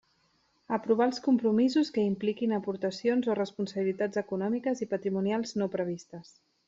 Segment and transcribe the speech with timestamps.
[0.77, 6.35] Aprovar els compromisos que impliquin aportacions o responsabilitats econòmiques i patrimonials no previstes.